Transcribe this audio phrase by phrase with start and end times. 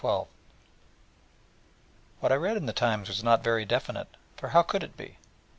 [2.21, 5.19] What I read in the Times was not very definite, for how could it be?